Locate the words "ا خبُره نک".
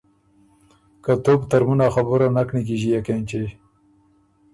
1.85-2.49